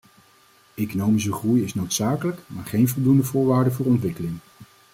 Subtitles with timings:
[0.77, 4.37] Economische groei is noodzakelijke maar geen voldoende voorwaarde voor ontwikkeling.